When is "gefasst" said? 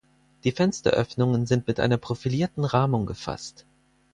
3.05-3.67